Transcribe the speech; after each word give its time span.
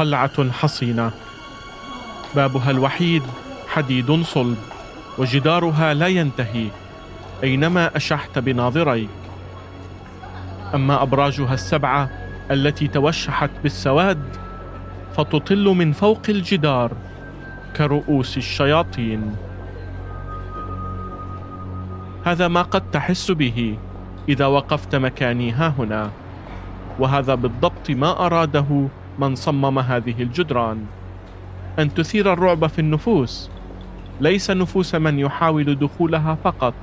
قلعة 0.00 0.50
حصينة. 0.50 1.10
بابها 2.34 2.70
الوحيد 2.70 3.22
حديد 3.68 4.22
صلب 4.22 4.56
وجدارها 5.18 5.94
لا 5.94 6.06
ينتهي 6.06 6.66
أينما 7.44 7.96
أشحت 7.96 8.38
بناظريك. 8.38 9.08
أما 10.74 11.02
أبراجها 11.02 11.54
السبعة 11.54 12.10
التي 12.50 12.88
توشحت 12.88 13.50
بالسواد 13.62 14.22
فتطل 15.16 15.64
من 15.64 15.92
فوق 15.92 16.22
الجدار 16.28 16.92
كرؤوس 17.76 18.36
الشياطين. 18.36 19.36
هذا 22.24 22.48
ما 22.48 22.62
قد 22.62 22.90
تحس 22.90 23.30
به 23.30 23.78
إذا 24.28 24.46
وقفت 24.46 24.94
مكاني 24.94 25.52
ها 25.52 25.74
هنا 25.78 26.10
وهذا 26.98 27.34
بالضبط 27.34 27.90
ما 27.90 28.26
أراده 28.26 28.88
من 29.20 29.34
صمم 29.34 29.78
هذه 29.78 30.22
الجدران. 30.22 30.86
أن 31.78 31.94
تثير 31.94 32.32
الرعب 32.32 32.66
في 32.66 32.78
النفوس. 32.78 33.50
ليس 34.20 34.50
نفوس 34.50 34.94
من 34.94 35.18
يحاول 35.18 35.74
دخولها 35.78 36.34
فقط 36.44 36.74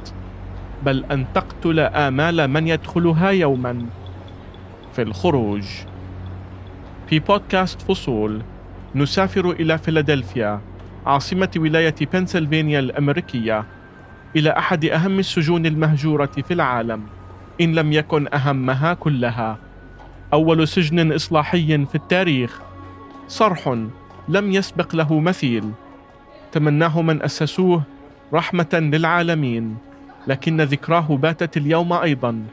بل 0.85 1.05
أن 1.11 1.25
تقتل 1.33 1.79
آمال 1.79 2.47
من 2.47 2.67
يدخلها 2.67 3.29
يوما. 3.29 3.85
في 4.93 5.01
الخروج. 5.01 5.63
في 7.07 7.19
بودكاست 7.19 7.81
فصول 7.81 8.41
نسافر 8.95 9.51
إلى 9.51 9.77
فيلادلفيا 9.77 10.61
عاصمة 11.05 11.51
ولاية 11.57 11.95
بنسلفانيا 12.13 12.79
الأمريكية 12.79 13.65
إلى 14.35 14.49
أحد 14.49 14.85
أهم 14.85 15.19
السجون 15.19 15.65
المهجورة 15.65 16.25
في 16.47 16.53
العالم 16.53 17.03
إن 17.61 17.75
لم 17.75 17.93
يكن 17.93 18.27
أهمها 18.33 18.93
كلها. 18.93 19.57
أول 20.33 20.67
سجن 20.67 21.11
إصلاحي 21.11 21.85
في 21.85 21.95
التاريخ. 21.95 22.59
صرح 23.27 23.77
لم 24.27 24.51
يسبق 24.51 24.95
له 24.95 25.19
مثيل. 25.19 25.71
تمناه 26.51 27.01
من 27.01 27.21
أسسوه 27.21 27.83
رحمة 28.33 28.69
للعالمين 28.73 29.77
لكن 30.27 30.61
ذكراه 30.61 31.17
باتت 31.17 31.57
اليوم 31.57 31.93
أيضا 31.93 32.43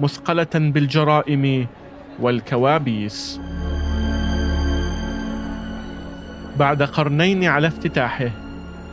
مثقلة 0.00 0.46
بالجرائم 0.54 1.66
والكوابيس. 2.20 3.40
بعد 6.58 6.82
قرنين 6.82 7.44
على 7.44 7.66
افتتاحه 7.66 8.30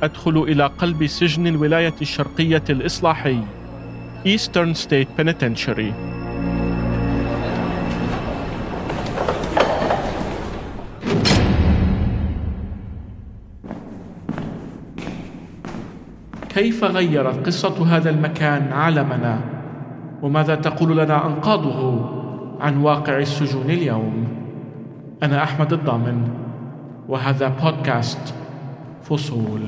أدخل 0.04 0.38
إلى 0.38 0.66
قلب 0.66 1.08
سجن 1.08 1.48
الولاية 1.48 1.94
الشرقية 2.02 2.64
الإصلاحي 2.70 3.40
Eastern 4.26 4.74
State 4.76 5.22
Penitentiary. 5.22 6.13
كيف 16.54 16.84
غيرت 16.84 17.46
قصة 17.46 17.96
هذا 17.96 18.10
المكان 18.10 18.74
عالمنا؟ 18.74 19.40
وماذا 20.22 20.56
تقول 20.56 20.98
لنا 20.98 21.28
أنقاضه 21.28 22.10
عن 22.60 22.78
واقع 22.78 23.18
السجون 23.18 23.70
اليوم؟ 23.70 24.28
أنا 25.24 25.44
أحمد 25.44 25.74
الضامن 25.74 26.28
وهذا 27.08 27.48
بودكاست 27.48 28.34
فصول. 29.04 29.62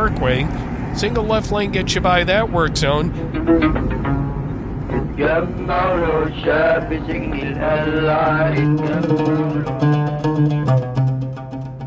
Parkway. 0.00 0.48
Single 0.94 1.24
left 1.24 1.52
lane 1.52 1.70
gets 1.72 1.94
you 1.94 2.00
by 2.00 2.24
that 2.24 2.50
work 2.50 2.74
zone. 2.74 3.12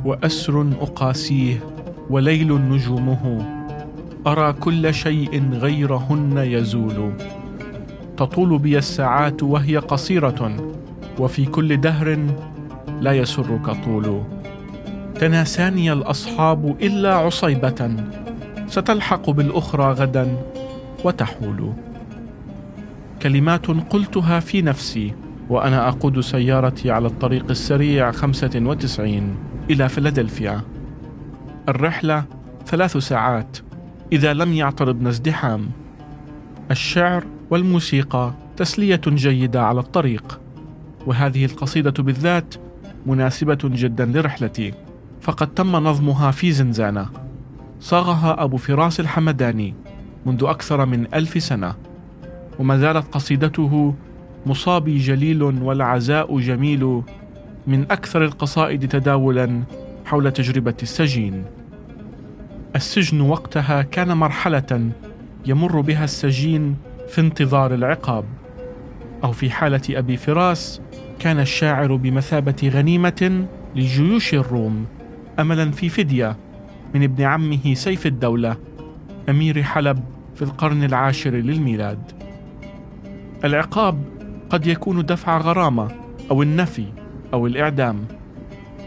وأسر 0.05 0.67
أقاسيه 0.81 1.57
وليل 2.09 2.53
نجومه 2.69 3.45
أرى 4.27 4.53
كل 4.53 4.93
شيء 4.93 5.49
غيرهن 5.53 6.37
يزول 6.37 7.13
تطول 8.17 8.59
بي 8.59 8.77
الساعات 8.77 9.43
وهي 9.43 9.77
قصيرة 9.77 10.57
وفي 11.19 11.45
كل 11.45 11.77
دهر 11.81 12.19
لا 13.01 13.11
يسرك 13.11 13.65
طول 13.85 14.23
تناساني 15.19 15.93
الأصحاب 15.93 16.81
إلا 16.81 17.15
عصيبة. 17.15 17.95
ستلحق 18.67 19.29
بالأخرى 19.29 19.93
غدا 19.93 20.37
وتحول. 21.03 21.73
كلمات 23.21 23.67
قلتها 23.67 24.39
في 24.39 24.61
نفسي 24.61 25.13
وأنا 25.49 25.87
أقود 25.87 26.19
سيارتي 26.19 26.91
على 26.91 27.07
الطريق 27.07 27.45
السريع 27.49 28.11
95 28.11 29.35
إلى 29.69 29.89
فيلادلفيا. 29.89 30.61
الرحلة 31.69 32.23
ثلاث 32.65 32.97
ساعات 32.97 33.57
إذا 34.11 34.33
لم 34.33 34.53
يعترضنا 34.53 35.09
ازدحام. 35.09 35.69
الشعر 36.71 37.23
والموسيقى 37.49 38.33
تسلية 38.57 39.01
جيدة 39.07 39.63
على 39.63 39.79
الطريق 39.79 40.39
وهذه 41.05 41.45
القصيدة 41.45 42.03
بالذات 42.03 42.55
مناسبة 43.05 43.59
جدا 43.63 44.05
لرحلتي. 44.05 44.73
فقد 45.23 45.47
تم 45.47 45.75
نظمها 45.75 46.31
في 46.31 46.51
زنزانة. 46.51 47.09
صاغها 47.79 48.43
أبو 48.43 48.57
فراس 48.57 48.99
الحمداني 48.99 49.73
منذ 50.25 50.43
أكثر 50.43 50.85
من 50.85 51.07
ألف 51.13 51.43
سنة. 51.43 51.75
وما 52.59 52.77
زالت 52.77 53.13
قصيدته 53.13 53.93
مصابي 54.45 54.97
جليل 54.97 55.43
والعزاء 55.43 56.39
جميل 56.39 57.01
من 57.67 57.81
أكثر 57.91 58.25
القصائد 58.25 58.87
تداولا 58.87 59.63
حول 60.05 60.31
تجربة 60.31 60.75
السجين. 60.81 61.43
السجن 62.75 63.21
وقتها 63.21 63.81
كان 63.81 64.17
مرحلة 64.17 64.89
يمر 65.45 65.81
بها 65.81 66.03
السجين 66.03 66.75
في 67.09 67.21
انتظار 67.21 67.73
العقاب. 67.73 68.25
أو 69.23 69.31
في 69.31 69.49
حالة 69.49 69.81
أبي 69.89 70.17
فراس 70.17 70.81
كان 71.19 71.39
الشاعر 71.39 71.95
بمثابة 71.95 72.71
غنيمة 72.73 73.45
لجيوش 73.75 74.33
الروم. 74.33 74.85
املا 75.39 75.71
في 75.71 75.89
فدية 75.89 76.37
من 76.95 77.03
ابن 77.03 77.23
عمه 77.23 77.73
سيف 77.73 78.05
الدولة 78.05 78.57
أمير 79.29 79.63
حلب 79.63 80.03
في 80.35 80.41
القرن 80.41 80.83
العاشر 80.83 81.31
للميلاد. 81.31 82.11
العقاب 83.43 84.03
قد 84.49 84.67
يكون 84.67 85.05
دفع 85.05 85.37
غرامة 85.37 85.91
أو 86.31 86.41
النفي 86.41 86.85
أو 87.33 87.47
الإعدام. 87.47 88.05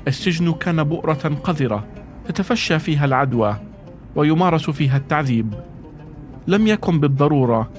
السجن 0.08 0.52
كان 0.52 0.84
بؤرة 0.84 1.40
قذرة 1.44 1.84
تتفشى 2.28 2.78
فيها 2.78 3.04
العدوى 3.04 3.56
ويمارس 4.16 4.70
فيها 4.70 4.96
التعذيب. 4.96 5.54
لم 6.46 6.66
يكن 6.66 7.00
بالضرورة 7.00 7.70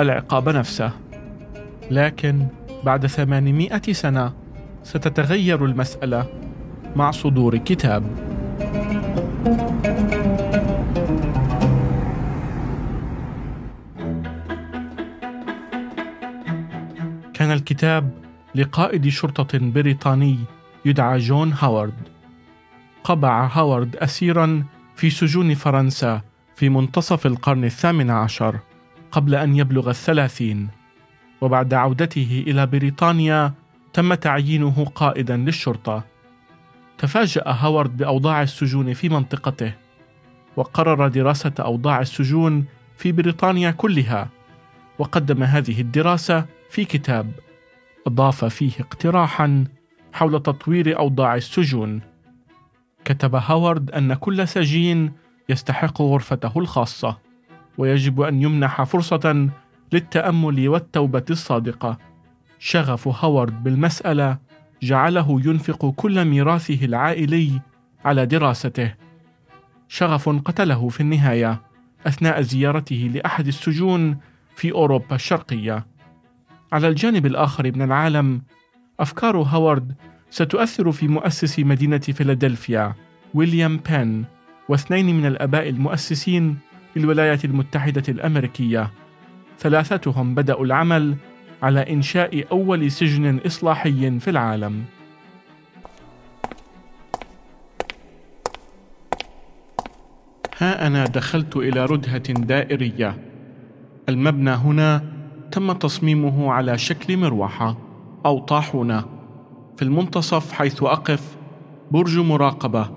العقاب 0.00 0.48
نفسه. 0.48 0.90
لكن 1.90 2.46
بعد 2.84 3.06
ثمانمائة 3.06 3.92
سنة 3.92 4.32
ستتغير 4.82 5.64
المسألة. 5.64 6.26
مع 6.96 7.10
صدور 7.10 7.56
كتاب. 7.56 8.02
كان 17.34 17.52
الكتاب 17.52 18.10
لقائد 18.54 19.08
شرطة 19.08 19.58
بريطاني 19.58 20.38
يدعى 20.84 21.18
جون 21.18 21.52
هاورد. 21.52 21.94
قبع 23.04 23.46
هاورد 23.46 23.96
أسيرا 23.96 24.64
في 24.96 25.10
سجون 25.10 25.54
فرنسا 25.54 26.20
في 26.54 26.68
منتصف 26.68 27.26
القرن 27.26 27.64
الثامن 27.64 28.10
عشر 28.10 28.58
قبل 29.12 29.34
أن 29.34 29.56
يبلغ 29.56 29.90
الثلاثين. 29.90 30.68
وبعد 31.40 31.74
عودته 31.74 32.44
إلى 32.46 32.66
بريطانيا 32.66 33.52
تم 33.92 34.14
تعيينه 34.14 34.84
قائدا 34.94 35.36
للشرطة. 35.36 36.15
تفاجأ 36.98 37.42
هاورد 37.46 37.96
بأوضاع 37.96 38.42
السجون 38.42 38.94
في 38.94 39.08
منطقته 39.08 39.72
وقرر 40.56 41.08
دراسة 41.08 41.52
أوضاع 41.60 42.00
السجون 42.00 42.64
في 42.96 43.12
بريطانيا 43.12 43.70
كلها 43.70 44.28
وقدم 44.98 45.42
هذه 45.42 45.80
الدراسة 45.80 46.46
في 46.70 46.84
كتاب 46.84 47.32
أضاف 48.06 48.44
فيه 48.44 48.72
اقتراحا 48.80 49.64
حول 50.12 50.42
تطوير 50.42 50.98
أوضاع 50.98 51.34
السجون. 51.34 52.00
كتب 53.04 53.34
هاورد 53.34 53.90
أن 53.90 54.14
كل 54.14 54.48
سجين 54.48 55.12
يستحق 55.48 56.02
غرفته 56.02 56.52
الخاصة 56.56 57.18
ويجب 57.78 58.20
أن 58.20 58.42
يمنح 58.42 58.82
فرصة 58.82 59.48
للتأمل 59.92 60.68
والتوبة 60.68 61.24
الصادقة. 61.30 61.98
شغف 62.58 63.24
هوارد 63.24 63.64
بالمسألة 63.64 64.38
جعله 64.82 65.40
ينفق 65.44 65.90
كل 65.96 66.24
ميراثه 66.24 66.84
العائلي 66.84 67.60
على 68.04 68.26
دراسته. 68.26 68.94
شغف 69.88 70.28
قتله 70.28 70.88
في 70.88 71.00
النهاية 71.00 71.62
أثناء 72.06 72.40
زيارته 72.40 73.10
لأحد 73.14 73.46
السجون 73.46 74.18
في 74.56 74.72
أوروبا 74.72 75.14
الشرقية. 75.14 75.86
على 76.72 76.88
الجانب 76.88 77.26
الآخر 77.26 77.72
من 77.76 77.82
العالم 77.82 78.42
أفكار 79.00 79.36
هوارد 79.36 79.94
ستؤثر 80.30 80.92
في 80.92 81.08
مؤسس 81.08 81.58
مدينة 81.58 81.98
فيلادلفيا 81.98 82.94
ويليام 83.34 83.80
بين 83.90 84.24
واثنين 84.68 85.16
من 85.16 85.26
الآباء 85.26 85.68
المؤسسين 85.68 86.58
للولايات 86.96 87.44
المتحدة 87.44 88.02
الأمريكية. 88.08 88.92
ثلاثتهم 89.58 90.34
بدأوا 90.34 90.64
العمل 90.64 91.16
على 91.62 91.92
إنشاء 91.92 92.44
أول 92.52 92.90
سجن 92.90 93.40
إصلاحي 93.46 94.20
في 94.20 94.30
العالم. 94.30 94.84
ها 100.58 100.86
أنا 100.86 101.04
دخلت 101.04 101.56
إلى 101.56 101.84
ردهة 101.84 102.32
دائرية. 102.32 103.18
المبنى 104.08 104.50
هنا 104.50 105.04
تم 105.52 105.72
تصميمه 105.72 106.52
على 106.52 106.78
شكل 106.78 107.16
مروحة 107.16 107.76
أو 108.26 108.38
طاحونة 108.38 109.04
في 109.76 109.82
المنتصف 109.82 110.52
حيث 110.52 110.82
أقف 110.82 111.36
برج 111.90 112.18
مراقبة 112.18 112.90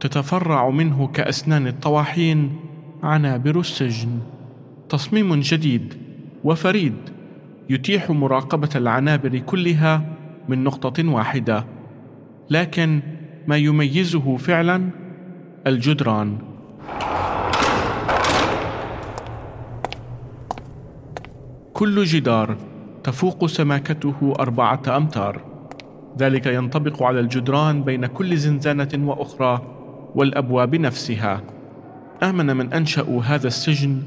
تتفرع 0.00 0.70
منه 0.70 1.06
كأسنان 1.06 1.66
الطواحين 1.66 2.56
عنابر 3.02 3.60
السجن. 3.60 4.18
تصميم 4.88 5.40
جديد 5.40 5.94
وفريد. 6.44 7.19
يتيح 7.70 8.10
مراقبة 8.10 8.68
العنابر 8.76 9.38
كلها 9.38 10.02
من 10.48 10.64
نقطة 10.64 11.08
واحدة. 11.08 11.64
لكن 12.50 13.00
ما 13.46 13.56
يميزه 13.56 14.36
فعلا؟ 14.36 14.90
الجدران. 15.66 16.38
كل 21.72 22.04
جدار 22.04 22.56
تفوق 23.04 23.46
سماكته 23.46 24.34
أربعة 24.40 24.82
أمتار. 24.96 25.42
ذلك 26.18 26.46
ينطبق 26.46 27.02
على 27.02 27.20
الجدران 27.20 27.82
بين 27.82 28.06
كل 28.06 28.36
زنزانة 28.36 28.88
وأخرى 28.94 29.62
والأبواب 30.14 30.74
نفسها. 30.74 31.42
آمن 32.22 32.56
من 32.56 32.72
أنشأوا 32.72 33.22
هذا 33.22 33.46
السجن 33.46 34.02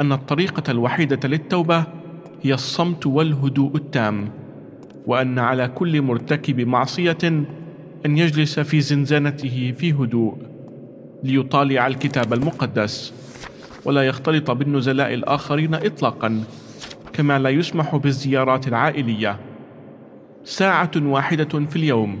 أن 0.00 0.12
الطريقة 0.12 0.70
الوحيدة 0.70 1.28
للتوبة 1.28 1.97
هي 2.42 2.54
الصمت 2.54 3.06
والهدوء 3.06 3.76
التام 3.76 4.28
وأن 5.06 5.38
على 5.38 5.68
كل 5.68 6.02
مرتكب 6.02 6.60
معصية 6.60 7.18
أن 8.06 8.18
يجلس 8.18 8.60
في 8.60 8.80
زنزانته 8.80 9.74
في 9.78 9.92
هدوء 9.92 10.36
ليطالع 11.24 11.86
الكتاب 11.86 12.32
المقدس 12.32 13.12
ولا 13.84 14.02
يختلط 14.02 14.50
بالنزلاء 14.50 15.14
الآخرين 15.14 15.74
إطلاقا 15.74 16.44
كما 17.12 17.38
لا 17.38 17.50
يسمح 17.50 17.96
بالزيارات 17.96 18.68
العائلية. 18.68 19.38
ساعة 20.44 20.90
واحدة 20.96 21.66
في 21.66 21.76
اليوم 21.76 22.18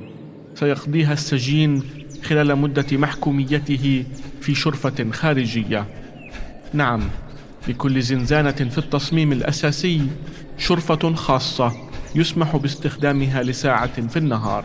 سيقضيها 0.54 1.12
السجين 1.12 1.82
خلال 2.22 2.56
مدة 2.56 2.86
محكوميته 2.92 4.04
في 4.40 4.54
شرفة 4.54 5.10
خارجية. 5.10 5.84
نعم. 6.72 7.00
لكل 7.68 8.02
زنزانة 8.02 8.50
في 8.50 8.78
التصميم 8.78 9.32
الأساسي 9.32 10.06
شرفة 10.58 11.14
خاصة 11.14 11.72
يسمح 12.14 12.56
باستخدامها 12.56 13.42
لساعة 13.42 14.06
في 14.08 14.16
النهار 14.16 14.64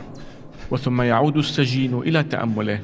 وثم 0.72 1.02
يعود 1.02 1.38
السجين 1.38 2.00
إلى 2.00 2.24
تأمله. 2.24 2.80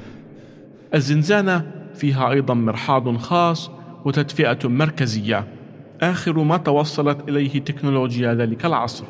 الزنزانة 0.95 1.71
فيها 1.95 2.31
أيضا 2.31 2.53
مرحاض 2.53 3.17
خاص 3.17 3.71
وتدفئة 4.05 4.67
مركزية 4.67 5.47
آخر 6.01 6.43
ما 6.43 6.57
توصلت 6.57 7.29
إليه 7.29 7.59
تكنولوجيا 7.59 8.33
ذلك 8.33 8.65
العصر. 8.65 9.05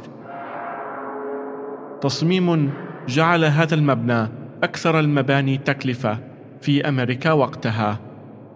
تصميم 2.02 2.72
جعل 3.08 3.46
هذا 3.46 3.76
المبنى 3.76 4.28
أكثر 4.64 5.00
المباني 5.00 5.58
تكلفة 5.58 6.20
في 6.62 6.90
أمريكا 6.90 7.32
وقتها. 7.32 8.00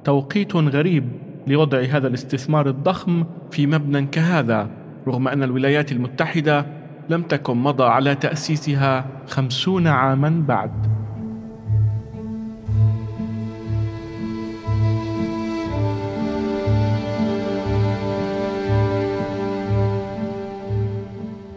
توقيت 0.03 0.55
غريب 0.55 1.22
لوضع 1.47 1.81
هذا 1.81 2.07
الاستثمار 2.07 2.69
الضخم 2.69 3.25
في 3.51 3.67
مبنى 3.67 4.05
كهذا 4.05 4.69
رغم 5.07 5.27
أن 5.27 5.43
الولايات 5.43 5.91
المتحدة 5.91 6.65
لم 7.09 7.21
تكن 7.21 7.57
مضى 7.57 7.83
على 7.83 8.15
تأسيسها 8.15 9.05
خمسون 9.27 9.87
عاما 9.87 10.43
بعد. 10.47 10.71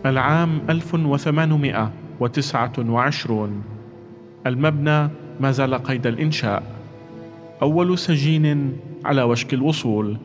العام 0.06 0.61
1829 0.71 3.62
المبنى 4.47 5.09
ما 5.41 5.50
زال 5.50 5.75
قيد 5.75 6.06
الإنشاء. 6.06 6.62
أول 7.62 7.99
سجين 7.99 8.77
على 9.06 9.23
وشك 9.23 9.55
الوصول. 9.55 10.17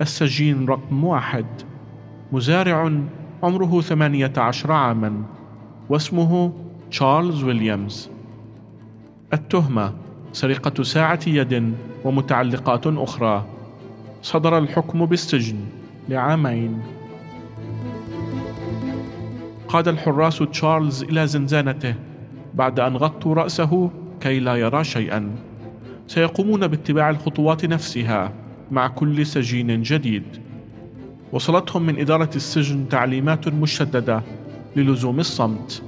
السجين 0.00 0.66
رقم 0.68 1.04
واحد. 1.04 1.46
مزارع 2.32 2.92
عمره 3.42 3.80
ثمانية 3.80 4.32
عشر 4.36 4.72
عاما 4.72 5.22
واسمه 5.88 6.52
تشارلز 6.90 7.44
ويليامز. 7.44 8.10
التهمة 9.32 9.92
سرقة 10.32 10.82
ساعة 10.82 11.20
يد 11.26 11.74
ومتعلقات 12.04 12.86
أخرى. 12.86 13.44
صدر 14.22 14.58
الحكم 14.58 15.06
بالسجن 15.06 15.56
لعامين. 16.08 16.82
قاد 19.68 19.88
الحراس 19.88 20.38
تشارلز 20.38 21.02
إلى 21.02 21.26
زنزانته 21.26 21.94
بعد 22.54 22.80
أن 22.80 22.96
غطوا 22.96 23.34
رأسه 23.34 23.90
كي 24.20 24.40
لا 24.40 24.56
يرى 24.56 24.84
شيئا. 24.84 25.30
سيقومون 26.06 26.66
باتباع 26.66 27.10
الخطوات 27.10 27.64
نفسها 27.64 28.32
مع 28.70 28.88
كل 28.88 29.26
سجين 29.26 29.82
جديد. 29.82 30.24
وصلتهم 31.32 31.82
من 31.82 32.00
إدارة 32.00 32.30
السجن 32.36 32.88
تعليمات 32.88 33.48
مشددة 33.48 34.22
للزوم 34.76 35.20
الصمت. 35.20 35.82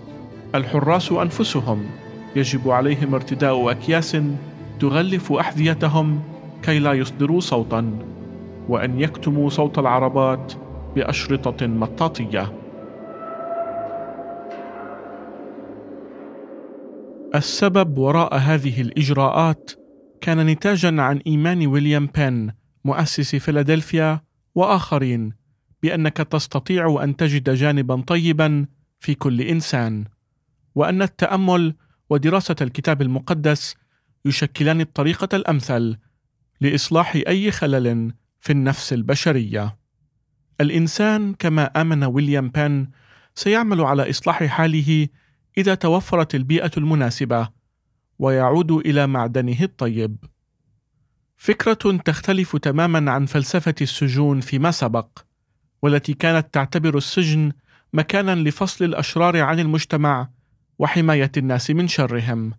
الحراس 0.55 1.13
أنفسهم 1.13 1.87
يجب 2.37 2.71
عليهم 2.71 3.15
ارتداء 3.15 3.71
أكياس 3.71 4.17
تغلف 4.81 5.33
أحذيتهم 5.33 6.21
كي 6.63 6.79
لا 6.79 6.93
يصدروا 6.93 7.41
صوتا 7.41 7.99
وأن 8.69 9.01
يكتموا 9.01 9.49
صوت 9.49 9.79
العربات 9.79 10.53
بأشرطة 10.97 11.67
مطاطية. 11.67 12.53
السبب 17.35 17.99
وراء 17.99 18.37
هذه 18.37 18.81
الإجراءات 18.81 19.71
كان 20.21 20.47
نتاجا 20.47 21.03
عن 21.03 21.17
إيمان 21.27 21.67
ويليام 21.67 22.07
بين 22.07 22.53
مؤسس 22.85 23.37
فيلادلفيا 23.37 24.21
وآخرين 24.55 25.33
بأنك 25.83 26.17
تستطيع 26.17 27.05
أن 27.05 27.17
تجد 27.17 27.51
جانبا 27.51 28.03
طيبا 28.07 28.67
في 29.01 29.15
كل 29.15 29.41
إنسان 29.41 30.05
وأن 30.75 31.03
التأمل 31.03 31.75
ودراسة 32.11 32.57
الكتاب 32.61 33.03
المقدس 33.03 33.77
يشكلان 34.25 34.81
الطريقة 34.81 35.37
الأمثل 35.37 35.97
لإصلاح 36.61 37.15
أي 37.29 37.51
خلل 37.51 38.13
في 38.41 38.53
النفس 38.53 38.93
البشرية. 38.93 39.79
الإنسان 40.61 41.35
كما 41.35 41.65
آمن 41.65 42.05
ويليام 42.05 42.49
بين 42.49 42.91
سيعمل 43.35 43.81
على 43.81 44.11
إصلاح 44.11 44.45
حاله 44.45 45.09
إذا 45.59 45.75
توفرت 45.75 46.35
البيئة 46.35 46.71
المناسبة 46.77 47.49
ويعود 48.19 48.71
إلى 48.73 49.07
معدنه 49.07 49.63
الطيب. 49.63 50.17
فكرة 51.37 51.97
تختلف 52.05 52.57
تماما 52.57 53.13
عن 53.13 53.27
فلسفة 53.27 53.75
السجون 53.81 54.41
فيما 54.41 54.71
سبق، 54.71 55.09
والتي 55.83 56.15
كانت 56.15 56.55
تعتبر 56.55 56.97
السجن 56.97 57.53
مكانا 57.93 58.35
لفصل 58.35 58.85
الأشرار 58.85 59.41
عن 59.41 59.61
المجتمع 59.61 60.29
وحماية 60.79 61.33
الناس 61.37 61.71
من 61.71 61.89
شرهم. 61.89 62.53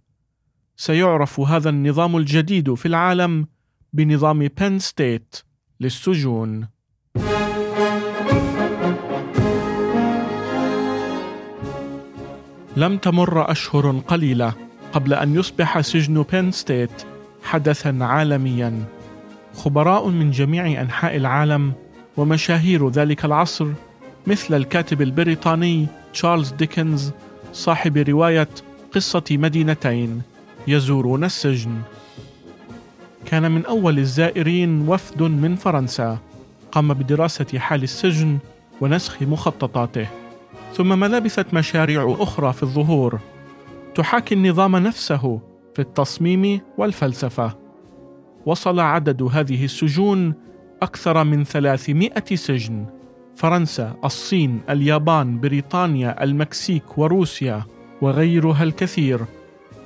سيعرف 0.77 1.39
هذا 1.39 1.69
النظام 1.69 2.17
الجديد 2.17 2.73
في 2.73 2.85
العالم 2.85 3.47
بنظام 3.93 4.47
بن 4.47 4.79
ستيت 4.79 5.35
للسجون. 5.79 6.67
لم 12.77 12.97
تمر 12.97 13.51
أشهر 13.51 13.99
قليلة 13.99 14.68
قبل 14.93 15.13
أن 15.13 15.35
يصبح 15.35 15.81
سجن 15.81 16.25
بن 16.33 16.51
ستيت 16.51 17.03
حدثا 17.43 17.97
عالميا. 18.01 18.83
خبراء 19.55 20.07
من 20.07 20.31
جميع 20.31 20.81
أنحاء 20.81 21.15
العالم 21.15 21.73
ومشاهير 22.17 22.89
ذلك 22.89 23.25
العصر 23.25 23.67
مثل 24.27 24.53
الكاتب 24.53 25.01
البريطاني 25.01 25.87
تشارلز 26.13 26.51
ديكنز 26.51 27.11
صاحب 27.53 27.97
رواية 27.97 28.47
قصة 28.95 29.23
مدينتين 29.31 30.21
يزورون 30.67 31.23
السجن. 31.23 31.81
كان 33.25 33.51
من 33.51 33.65
أول 33.65 33.99
الزائرين 33.99 34.87
وفد 34.87 35.21
من 35.21 35.55
فرنسا 35.55 36.17
قام 36.71 36.93
بدراسة 36.93 37.59
حال 37.59 37.83
السجن 37.83 38.37
ونسخ 38.81 39.21
مخططاته. 39.21 40.07
ثم 40.75 40.99
ما 40.99 41.05
لبثت 41.05 41.53
مشاريع 41.53 42.15
أخرى 42.19 42.53
في 42.53 42.63
الظهور. 42.63 43.19
تحاكي 43.99 44.35
النظام 44.35 44.75
نفسه 44.75 45.41
في 45.75 45.81
التصميم 45.81 46.61
والفلسفة. 46.77 47.57
وصل 48.45 48.79
عدد 48.79 49.23
هذه 49.23 49.65
السجون 49.65 50.33
أكثر 50.81 51.23
من 51.23 51.43
300 51.43 52.35
سجن. 52.35 52.85
فرنسا، 53.35 53.95
الصين، 54.05 54.61
اليابان، 54.69 55.39
بريطانيا، 55.39 56.23
المكسيك 56.23 56.97
وروسيا 56.97 57.63
وغيرها 58.01 58.63
الكثير. 58.63 59.21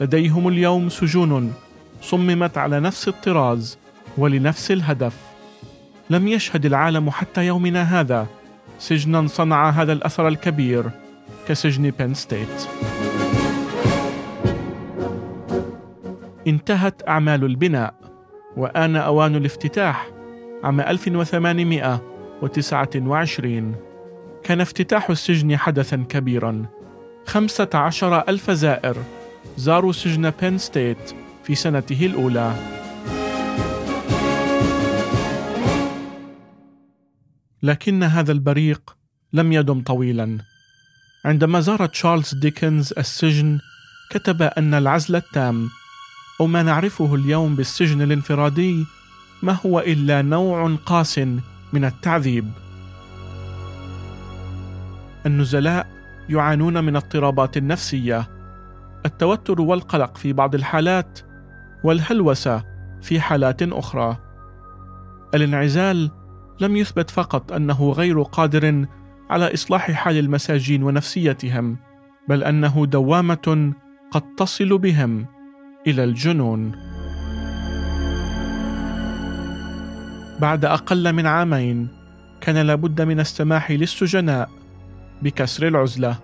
لديهم 0.01 0.47
اليوم 0.47 0.89
سجون 0.89 1.53
صممت 2.01 2.57
على 2.57 2.79
نفس 2.79 3.07
الطراز 3.07 3.77
ولنفس 4.17 4.71
الهدف. 4.71 5.17
لم 6.09 6.27
يشهد 6.27 6.65
العالم 6.65 7.09
حتى 7.09 7.47
يومنا 7.47 7.99
هذا 7.99 8.27
سجنا 8.79 9.27
صنع 9.27 9.69
هذا 9.69 9.93
الأثر 9.93 10.27
الكبير 10.27 10.91
كسجن 11.47 11.91
بن 11.99 12.13
ستيت 12.13 12.67
انتهت 16.47 17.07
أعمال 17.07 17.43
البناء 17.43 17.93
وآن 18.57 18.95
أوان 18.95 19.35
الافتتاح 19.35 20.09
عام 20.63 20.81
1829 20.81 23.75
كان 24.43 24.61
افتتاح 24.61 25.09
السجن 25.09 25.57
حدثا 25.57 26.05
كبيرا. 26.09 26.65
خمسة 27.25 27.69
عشر 27.73 28.29
ألف 28.29 28.51
زائر. 28.51 28.97
زاروا 29.57 29.91
سجن 29.91 30.31
بين 30.41 30.57
ستيت 30.57 31.13
في 31.43 31.55
سنته 31.55 32.05
الأولى. 32.05 32.53
لكن 37.63 38.03
هذا 38.03 38.31
البريق 38.31 38.97
لم 39.33 39.53
يدم 39.53 39.81
طويلا. 39.81 40.37
عندما 41.25 41.59
زار 41.59 41.85
تشارلز 41.85 42.33
ديكنز 42.33 42.93
السجن 42.97 43.59
كتب 44.09 44.41
أن 44.41 44.73
العزل 44.73 45.15
التام 45.15 45.69
أو 46.43 46.47
ما 46.47 46.63
نعرفه 46.63 47.15
اليوم 47.15 47.55
بالسجن 47.55 48.01
الانفرادي 48.01 48.85
ما 49.43 49.57
هو 49.65 49.79
إلا 49.79 50.21
نوع 50.21 50.75
قاس 50.85 51.19
من 51.73 51.85
التعذيب. 51.85 52.51
النزلاء 55.25 55.87
يعانون 56.29 56.83
من 56.83 56.95
اضطرابات 56.95 57.57
نفسية 57.57 58.29
التوتر 59.05 59.61
والقلق 59.61 60.17
في 60.17 60.33
بعض 60.33 60.55
الحالات 60.55 61.19
والهلوسة 61.83 62.63
في 63.01 63.21
حالات 63.21 63.61
أخرى. 63.61 64.17
الانعزال 65.35 66.11
لم 66.59 66.75
يثبت 66.75 67.09
فقط 67.09 67.51
أنه 67.51 67.91
غير 67.91 68.21
قادر 68.21 68.85
على 69.29 69.53
إصلاح 69.53 69.91
حال 69.91 70.17
المساجين 70.17 70.83
ونفسيتهم 70.83 71.77
بل 72.29 72.43
أنه 72.43 72.85
دوامة 72.85 73.73
قد 74.11 74.35
تصل 74.37 74.77
بهم. 74.77 75.32
إلى 75.87 76.03
الجنون. 76.03 76.71
بعد 80.39 80.65
أقل 80.65 81.13
من 81.13 81.25
عامين 81.25 81.87
كان 82.41 82.57
لابد 82.57 83.01
من 83.01 83.19
السماح 83.19 83.71
للسجناء 83.71 84.49
بكسر 85.21 85.67
العزلة. 85.67 86.17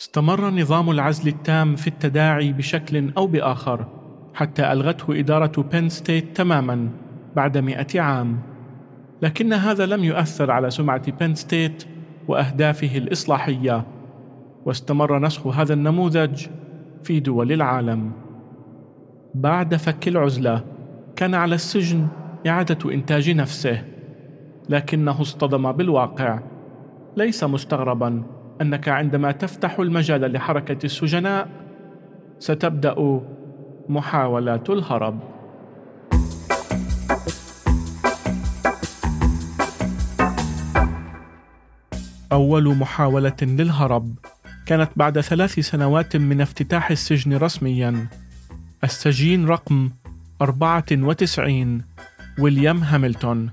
استمر 0.00 0.50
نظام 0.50 0.90
العزل 0.90 1.28
التام 1.28 1.76
في 1.76 1.86
التداعي 1.86 2.52
بشكل 2.52 3.12
أو 3.16 3.26
بآخر 3.26 3.86
حتى 4.34 4.72
ألغته 4.72 5.20
إدارة 5.20 5.62
بين 5.62 5.88
ستيت 5.88 6.36
تماما 6.36 6.88
بعد 7.36 7.58
مئة 7.58 8.00
عام. 8.00 8.42
لكن 9.22 9.52
هذا 9.52 9.86
لم 9.86 10.04
يؤثر 10.04 10.50
على 10.50 10.70
سمعة 10.70 11.12
بين 11.12 11.34
ستيت 11.34 11.95
وأهدافه 12.28 12.98
الإصلاحية 12.98 13.84
واستمر 14.64 15.18
نسخ 15.18 15.46
هذا 15.46 15.74
النموذج 15.74 16.46
في 17.02 17.20
دول 17.20 17.52
العالم. 17.52 18.12
بعد 19.34 19.74
فك 19.74 20.08
العزلة 20.08 20.64
كان 21.16 21.34
على 21.34 21.54
السجن 21.54 22.06
إعادة 22.46 22.92
إنتاج 22.92 23.30
نفسه 23.30 23.84
لكنه 24.68 25.20
اصطدم 25.20 25.72
بالواقع. 25.72 26.38
ليس 27.16 27.44
مستغربا 27.44 28.22
أنك 28.60 28.88
عندما 28.88 29.32
تفتح 29.32 29.78
المجال 29.78 30.32
لحركة 30.32 30.84
السجناء 30.84 31.48
ستبدأ 32.38 33.20
محاولات 33.88 34.70
الهرب. 34.70 35.35
أول 42.32 42.76
محاولة 42.76 43.36
للهرب. 43.42 44.14
كانت 44.66 44.90
بعد 44.96 45.20
ثلاث 45.20 45.60
سنوات 45.60 46.16
من 46.16 46.40
افتتاح 46.40 46.90
السجن 46.90 47.36
رسميا. 47.36 48.06
السجين 48.84 49.46
رقم 49.46 49.90
94 50.42 51.82
ويليام 52.38 52.82
هاملتون. 52.82 53.50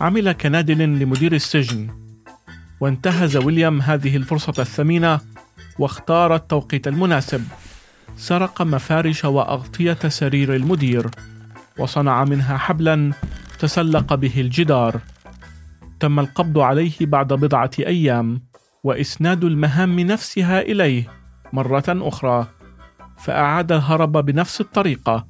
عمل 0.00 0.32
كنادل 0.32 0.78
لمدير 0.78 1.32
السجن. 1.32 1.88
وانتهز 2.80 3.36
ويليام 3.36 3.82
هذه 3.82 4.16
الفرصة 4.16 4.54
الثمينة 4.58 5.20
واختار 5.78 6.34
التوقيت 6.34 6.88
المناسب. 6.88 7.44
سرق 8.16 8.62
مفارش 8.62 9.24
وأغطية 9.24 9.98
سرير 10.08 10.56
المدير 10.56 11.10
وصنع 11.78 12.24
منها 12.24 12.56
حبلا 12.56 13.12
تسلق 13.58 14.14
به 14.14 14.40
الجدار. 14.40 15.00
تم 16.00 16.20
القبض 16.20 16.58
عليه 16.58 16.92
بعد 17.00 17.32
بضعة 17.32 17.70
أيام 17.78 18.42
وإسناد 18.84 19.44
المهام 19.44 20.00
نفسها 20.00 20.60
إليه 20.60 21.08
مرة 21.52 21.84
أخرى 21.88 22.46
فأعاد 23.18 23.72
الهرب 23.72 24.12
بنفس 24.12 24.60
الطريقة 24.60 25.26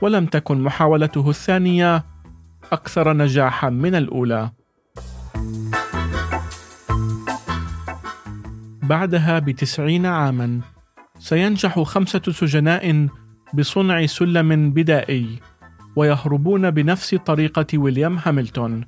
ولم 0.00 0.26
تكن 0.26 0.62
محاولته 0.62 1.30
الثانية 1.30 2.04
أكثر 2.72 3.12
نجاحا 3.12 3.70
من 3.70 3.94
الأولى. 3.94 4.50
بعدها 8.82 9.38
بتسعين 9.38 10.06
عاما 10.06 10.60
سينجح 11.18 11.80
خمسة 11.80 12.22
سجناء 12.30 13.08
بصنع 13.54 14.06
سلم 14.06 14.70
بدائي 14.70 15.40
ويهربون 15.96 16.70
بنفس 16.70 17.14
طريقة 17.14 17.66
ويليام 17.78 18.18
هاملتون. 18.24 18.84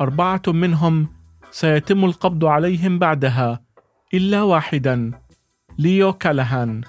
أربعة 0.00 0.42
منهم 0.48 1.08
سيتم 1.50 2.04
القبض 2.04 2.44
عليهم 2.44 2.98
بعدها 2.98 3.60
إلا 4.14 4.42
واحدا 4.42 5.10
ليو 5.78 6.12
كالهان 6.12 6.80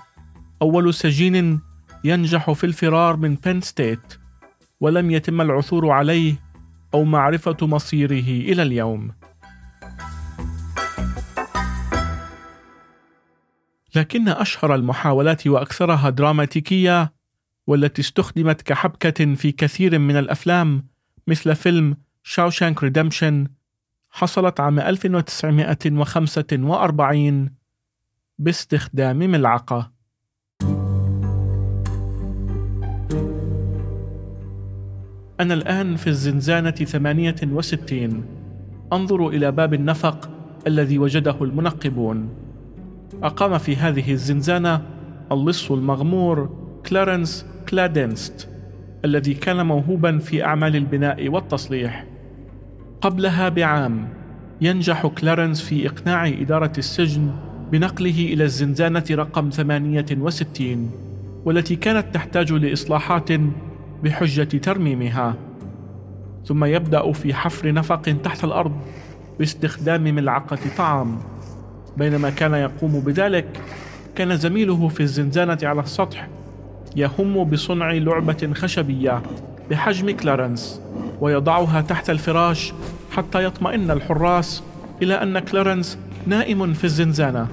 أول 0.61 0.93
سجين 0.93 1.61
ينجح 2.03 2.51
في 2.51 2.63
الفرار 2.63 3.17
من 3.17 3.35
بين 3.35 3.61
ستيت 3.61 4.13
ولم 4.79 5.11
يتم 5.11 5.41
العثور 5.41 5.89
عليه 5.89 6.35
أو 6.93 7.03
معرفة 7.03 7.57
مصيره 7.61 8.51
إلى 8.51 8.61
اليوم. 8.61 9.11
لكن 13.95 14.27
أشهر 14.27 14.75
المحاولات 14.75 15.47
وأكثرها 15.47 16.09
دراماتيكية 16.09 17.13
والتي 17.67 18.01
استخدمت 18.01 18.61
كحبكة 18.61 19.35
في 19.35 19.51
كثير 19.51 19.99
من 19.99 20.17
الأفلام 20.17 20.87
مثل 21.27 21.55
فيلم 21.55 21.97
شاوشانك 22.29 22.83
ريدمشن 22.83 23.47
حصلت 24.09 24.59
عام 24.59 24.79
1945 24.79 27.49
باستخدام 28.39 29.17
ملعقة. 29.17 29.91
أنا 35.39 35.53
الآن 35.53 35.95
في 35.95 36.07
الزنزانة 36.07 36.71
68 36.71 38.25
أنظر 38.93 39.27
إلى 39.27 39.51
باب 39.51 39.73
النفق 39.73 40.29
الذي 40.67 40.99
وجده 40.99 41.35
المنقبون. 41.41 42.29
أقام 43.23 43.57
في 43.57 43.75
هذه 43.75 44.11
الزنزانة 44.11 44.85
اللص 45.31 45.71
المغمور 45.71 46.67
كلارنس 46.89 47.45
كلادنست 47.69 48.49
الذي 49.05 49.33
كان 49.33 49.65
موهوبا 49.65 50.17
في 50.17 50.43
أعمال 50.43 50.75
البناء 50.75 51.29
والتصليح. 51.29 52.16
قبلها 53.01 53.49
بعام 53.49 54.07
ينجح 54.61 55.07
كلارنس 55.07 55.61
في 55.61 55.87
إقناع 55.87 56.27
إدارة 56.27 56.71
السجن 56.77 57.31
بنقله 57.71 58.33
إلى 58.33 58.43
الزنزانة 58.43 59.03
رقم 59.11 59.49
68 59.49 60.91
والتي 61.45 61.75
كانت 61.75 62.05
تحتاج 62.13 62.53
لإصلاحات 62.53 63.29
بحجة 64.03 64.57
ترميمها. 64.57 65.35
ثم 66.45 66.65
يبدأ 66.65 67.11
في 67.11 67.33
حفر 67.33 67.71
نفق 67.71 68.01
تحت 68.23 68.43
الأرض 68.43 68.71
باستخدام 69.39 70.03
ملعقة 70.03 70.59
طعام. 70.77 71.17
بينما 71.97 72.29
كان 72.29 72.53
يقوم 72.53 72.99
بذلك 72.99 73.61
كان 74.15 74.37
زميله 74.37 74.87
في 74.87 74.99
الزنزانة 74.99 75.57
على 75.63 75.81
السطح 75.81 76.27
يهم 76.95 77.43
بصنع 77.43 77.91
لعبة 77.91 78.49
خشبية 78.53 79.21
بحجم 79.69 80.11
كلارنس. 80.11 80.81
ويضعها 81.21 81.81
تحت 81.81 82.09
الفراش 82.09 82.73
حتى 83.11 83.43
يطمئن 83.43 83.91
الحراس 83.91 84.63
إلى 85.01 85.13
أن 85.13 85.39
كلارنس 85.39 85.99
نائم 86.25 86.73
في 86.73 86.83
الزنزانة. 86.83 87.47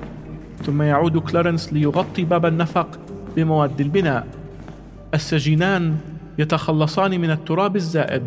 ثم 0.66 0.82
يعود 0.82 1.18
كلارنس 1.18 1.72
ليغطي 1.72 2.24
باب 2.24 2.46
النفق 2.46 2.98
بمواد 3.36 3.80
البناء. 3.80 4.26
السجينان 5.14 5.96
يتخلصان 6.38 7.20
من 7.20 7.30
التراب 7.30 7.76
الزائد 7.76 8.22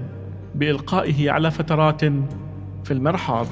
بإلقائه 0.55 1.31
على 1.31 1.51
فترات 1.51 2.01
في 2.83 2.91
المرحاض. 2.91 3.47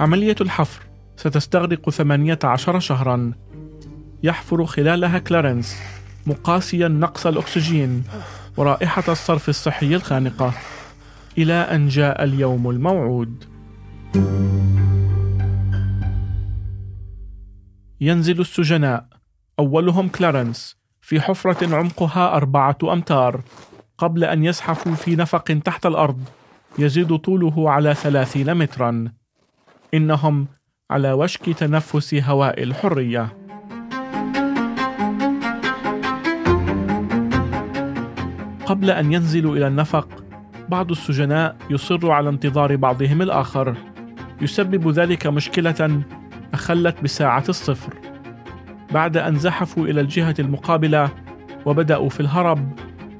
عملية 0.00 0.36
الحفر 0.40 0.82
ستستغرق 1.16 1.90
18 1.90 2.80
شهرا. 2.80 3.32
يحفر 4.22 4.64
خلالها 4.64 5.18
كلارنس. 5.18 5.76
مقاسيا 6.26 6.88
نقص 6.88 7.26
الأكسجين. 7.26 8.04
ورائحة 8.56 9.04
الصرف 9.08 9.48
الصحي 9.48 9.94
الخانقة. 9.94 10.52
إلى 11.38 11.52
أن 11.52 11.88
جاء 11.88 12.24
اليوم 12.24 12.70
الموعود. 12.70 13.44
ينزل 18.00 18.40
السجناء. 18.40 19.06
أولهم 19.58 20.08
كلارنس. 20.08 20.76
في 21.00 21.20
حفرة 21.20 21.76
عمقها 21.76 22.36
أربعة 22.36 22.78
أمتار. 22.82 23.40
قبل 23.98 24.24
أن 24.24 24.44
يزحفوا 24.44 24.94
في 24.94 25.16
نفق 25.16 25.60
تحت 25.64 25.86
الأرض. 25.86 26.24
يزيد 26.78 27.16
طوله 27.16 27.70
على 27.70 27.94
ثلاثين 27.94 28.54
مترا. 28.54 29.08
إنهم 29.94 30.46
على 30.90 31.12
وشك 31.12 31.44
تنفس 31.58 32.14
هواء 32.14 32.62
الحرية. 32.62 33.41
قبل 38.72 38.90
أن 38.90 39.12
ينزلوا 39.12 39.56
إلى 39.56 39.66
النفق 39.66 40.24
بعض 40.68 40.90
السجناء 40.90 41.56
يصر 41.70 42.10
على 42.10 42.28
انتظار 42.28 42.76
بعضهم 42.76 43.22
الآخر. 43.22 43.76
يسبب 44.40 44.88
ذلك 44.88 45.26
مشكلة 45.26 46.02
أخلت 46.54 47.02
بساعة 47.02 47.44
الصفر. 47.48 47.94
بعد 48.92 49.16
أن 49.16 49.36
زحفوا 49.36 49.86
إلى 49.86 50.00
الجهة 50.00 50.34
المقابلة 50.38 51.10
وبدأوا 51.66 52.08
في 52.08 52.20
الهرب 52.20 52.78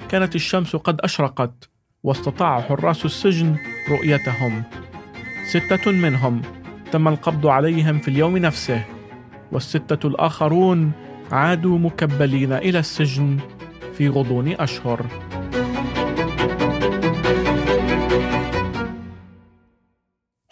كانت 0.09 0.35
الشمس 0.35 0.77
قد 0.77 1.01
أشرقت 1.01 1.71
واستطاع 2.03 2.61
حراس 2.61 3.05
السجن 3.05 3.57
رؤيتهم. 3.91 4.63
ستة 5.45 5.93
منهم 5.93 6.43
تم 6.93 7.09
القبض 7.09 7.47
عليهم 7.47 7.99
في 7.99 8.09
اليوم 8.09 8.39
نفسه 8.39 8.85
والستة 9.53 10.09
الآخرون 10.09 10.93
عادوا 11.33 11.79
مكبلين 11.79 12.53
إلى 12.53 12.79
السجن 12.79 13.37
في 13.95 14.09
غضون 14.09 14.49
أشهر. 14.49 15.07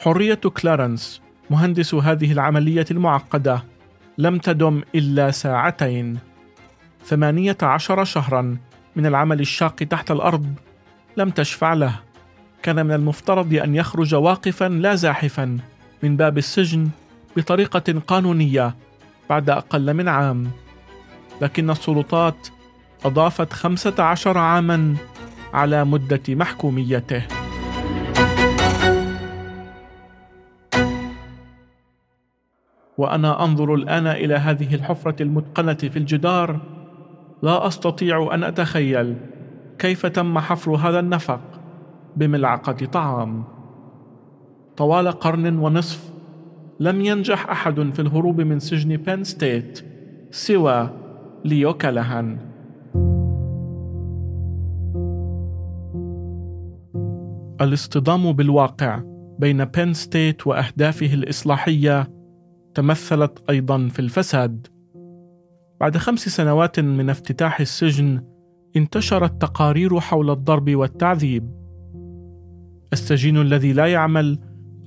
حرية 0.03 0.35
كلارنس 0.35 1.23
مهندس 1.51 1.95
هذه 1.95 2.33
العملية 2.33 2.85
المعقدة 2.91 3.65
لم 4.19 4.39
تدم 4.39 4.83
إلا 4.95 5.31
ساعتين. 5.31 6.19
ثمانية 7.05 7.57
عشر 7.63 8.05
شهرا 8.05 8.57
من 8.97 9.07
العمل 9.07 9.41
الشاق 9.41 9.75
تحت 9.75 10.11
الأرض 10.11 10.55
لم 11.17 11.31
تشفع 11.31 11.75
له. 11.75 11.95
كان 12.63 12.87
من 12.87 12.93
المفترض 12.93 13.55
أن 13.55 13.75
يخرج 13.75 14.15
واقفا 14.15 14.69
لا 14.69 14.95
زاحفا 14.95 15.59
من 16.03 16.17
باب 16.17 16.39
السجن 16.39 16.89
بطريقة 17.37 18.01
قانونية 18.07 18.75
بعد 19.31 19.51
أقل 19.51 19.95
من 19.95 20.09
عام. 20.09 20.51
لكن 21.43 21.71
السلطات 21.71 22.49
أضافت 23.05 23.53
خمسة 23.53 23.95
عشر 23.99 24.39
عاما 24.39 24.95
على 25.53 25.85
مدة 25.85 26.23
محكوميته. 26.29 27.40
وأنا 33.01 33.45
أنظر 33.45 33.75
الآن 33.75 34.07
إلى 34.07 34.35
هذه 34.35 34.75
الحفرة 34.75 35.23
المتقنة 35.23 35.75
في 35.75 35.97
الجدار 35.97 36.61
لا 37.43 37.67
أستطيع 37.67 38.35
أن 38.35 38.45
أتخيل 38.45 39.17
كيف 39.79 40.07
تم 40.07 40.39
حفر 40.39 40.75
هذا 40.75 41.01
النفق 41.01 41.41
بملعقة 42.17 42.87
طعام. 42.87 43.45
طوال 44.77 45.09
قرن 45.09 45.59
ونصف 45.59 46.13
لم 46.81 47.01
ينجح 47.01 47.51
أحد 47.51 47.91
في 47.95 48.03
الهروب 48.03 48.41
من 48.41 48.59
سجن 48.59 48.97
بين 48.97 49.25
ستيت 49.25 49.85
سوى 50.31 50.91
ليو 51.45 51.73
كالهان. 51.73 52.39
الاصطدام 57.61 58.33
بالواقع 58.33 59.01
بين 59.39 59.65
بين 59.65 59.93
ستيت 59.93 60.47
وأهدافه 60.47 61.15
الإصلاحية 61.15 62.20
تمثلت 62.75 63.51
أيضا 63.51 63.89
في 63.89 63.99
الفساد. 63.99 64.67
بعد 65.81 65.97
خمس 65.97 66.21
سنوات 66.21 66.81
من 66.81 67.11
افتتاح 67.11 67.61
السجن 67.61 68.23
انتشرت 68.77 69.43
تقارير 69.43 70.01
حول 70.01 70.31
الضرب 70.31 70.75
والتعذيب. 70.75 71.51
السجين 72.93 73.37
الذي 73.37 73.73
لا 73.73 73.87
يعمل 73.87 74.39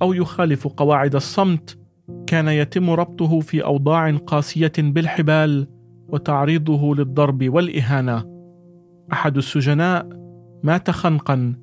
أو 0.02 0.12
يخالف 0.12 0.66
قواعد 0.66 1.14
الصمت 1.14 1.78
كان 2.26 2.48
يتم 2.48 2.90
ربطه 2.90 3.40
في 3.40 3.64
أوضاع 3.64 4.16
قاسية 4.16 4.72
بالحبال 4.78 5.66
وتعريضه 6.08 6.94
للضرب 6.94 7.48
والإهانة. 7.48 8.24
أحد 9.12 9.36
السجناء 9.36 10.08
مات 10.62 10.90
خنقا 10.90 11.54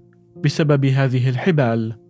بسبب 0.44 0.86
هذه 0.86 1.30
الحبال. 1.30 2.01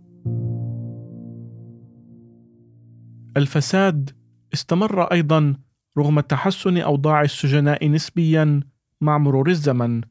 الفساد 3.38 4.10
استمر 4.54 5.04
أيضا 5.04 5.56
رغم 5.98 6.20
تحسن 6.20 6.78
أوضاع 6.78 7.22
السجناء 7.22 7.90
نسبيا 7.90 8.60
مع 9.02 9.18
مرور 9.18 9.50
الزمن. 9.50 10.02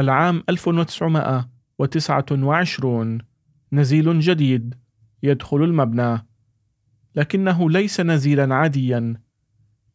العام 0.00 0.42
1929 0.48 3.18
نزيل 3.72 4.20
جديد 4.20 4.74
يدخل 5.22 5.56
المبنى. 5.56 6.26
لكنه 7.14 7.70
ليس 7.70 8.00
نزيلا 8.00 8.54
عاديا. 8.54 9.14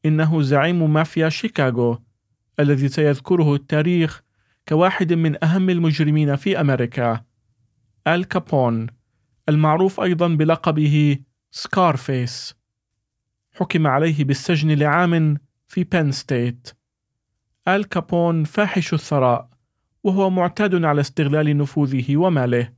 إنه 0.06 0.42
زعيم 0.42 0.94
مافيا 0.94 1.30
شيكاغو 1.30 2.00
الذي 2.60 2.88
سيذكره 2.88 3.56
التاريخ 3.56 4.22
كواحد 4.68 5.14
من 5.14 5.44
أهم 5.44 5.70
المجرمين 5.70 6.36
في 6.36 6.62
أمريكا. 6.62 7.22
آل 8.08 8.24
كابون 8.24 8.88
المعروف 9.50 10.00
أيضا 10.00 10.28
بلقبه 10.28 11.20
سكارفيس 11.52 12.56
حكم 13.56 13.88
عليه 13.88 14.24
بالسجن 14.24 14.72
لعام 14.72 15.38
في 15.68 15.84
بين 15.84 16.12
ستيت 16.12 16.68
آل 17.68 17.84
كابون 17.84 18.44
فاحش 18.44 18.94
الثراء 18.94 19.50
وهو 20.04 20.30
معتاد 20.30 20.84
على 20.86 21.02
استغلال 21.02 21.58
نفوذه 21.58 22.18
وماله. 22.18 22.74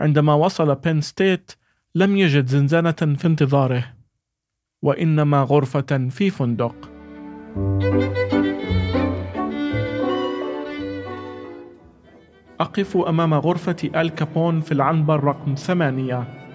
عندما 0.00 0.34
وصل 0.34 0.74
بين 0.74 1.00
ستيت 1.00 1.52
لم 1.94 2.16
يجد 2.16 2.46
زنزانة 2.46 2.92
في 2.92 3.26
انتظاره. 3.26 3.84
وإنما 4.82 5.42
غرفة 5.42 6.08
في 6.10 6.30
فندق. 6.30 6.90
أقف 12.60 12.96
أمام 12.96 13.34
غرفة 13.34 13.90
آل 13.94 14.08
كابون 14.08 14.60
في 14.60 14.72
العنبر 14.72 15.24
رقم 15.24 15.54
ثمانية. 15.54 16.45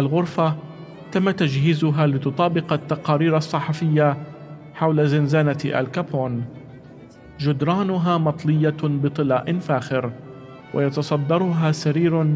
الغرفة 0.00 0.54
تم 1.12 1.30
تجهيزها 1.30 2.06
لتطابق 2.06 2.72
التقارير 2.72 3.36
الصحفية 3.36 4.16
حول 4.74 5.08
زنزانة 5.08 5.58
الكابون 5.64 6.44
جدرانها 7.40 8.18
مطلية 8.18 8.76
بطلاء 8.82 9.58
فاخر 9.58 10.10
ويتصدرها 10.74 11.72
سرير 11.72 12.26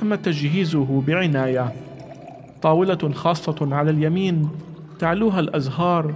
تم 0.00 0.14
تجهيزه 0.14 1.02
بعناية. 1.06 1.72
طاولة 2.62 3.12
خاصة 3.14 3.74
على 3.76 3.90
اليمين 3.90 4.48
تعلوها 4.98 5.40
الأزهار 5.40 6.14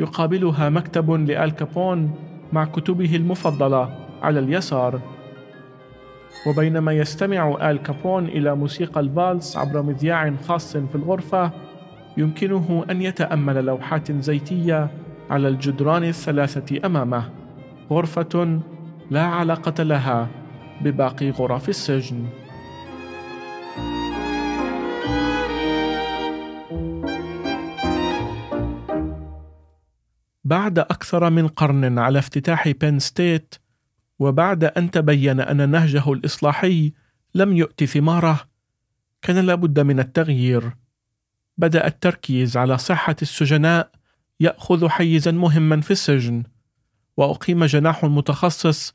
يقابلها 0.00 0.68
مكتب 0.68 1.10
لآل 1.10 1.50
كابون 1.50 2.10
مع 2.52 2.64
كتبه 2.64 3.16
المفضلة 3.16 3.94
على 4.22 4.38
اليسار. 4.38 5.00
وبينما 6.46 6.92
يستمع 6.92 7.70
آل 7.70 7.82
كابون 7.82 8.26
إلى 8.26 8.54
موسيقى 8.54 9.00
الفالس 9.00 9.56
عبر 9.56 9.82
مذياع 9.82 10.34
خاص 10.48 10.76
في 10.76 10.94
الغرفة 10.94 11.50
يمكنه 12.16 12.84
أن 12.90 13.02
يتأمل 13.02 13.64
لوحات 13.64 14.12
زيتية 14.12 14.90
على 15.30 15.48
الجدران 15.48 16.04
الثلاثة 16.04 16.86
أمامه 16.86 17.30
غرفة 17.90 18.60
لا 19.10 19.22
علاقة 19.22 19.82
لها 19.82 20.28
بباقي 20.80 21.30
غرف 21.30 21.68
السجن. 21.68 22.26
بعد 30.44 30.78
أكثر 30.78 31.30
من 31.30 31.48
قرن 31.48 31.98
على 31.98 32.18
افتتاح 32.18 32.68
بين 32.68 32.98
ستيت 32.98 33.54
وبعد 34.20 34.64
أن 34.64 34.90
تبين 34.90 35.40
أن 35.40 35.70
نهجه 35.70 36.12
الإصلاحي 36.12 36.92
لم 37.34 37.56
يؤت 37.56 37.84
ثماره 37.84 38.40
كان 39.22 39.46
لابد 39.46 39.80
من 39.80 40.00
التغيير. 40.00 40.76
بدأ 41.58 41.86
التركيز 41.86 42.56
على 42.56 42.78
صحة 42.78 43.16
السجناء 43.22 43.90
يأخذ 44.40 44.88
حيزا 44.88 45.30
مهما 45.30 45.80
في 45.80 45.90
السجن 45.90 46.42
وأقيم 47.16 47.64
جناح 47.64 48.04
متخصص 48.04 48.94